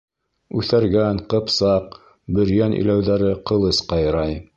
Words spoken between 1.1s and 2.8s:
ҡыпсаҡ, бөрйән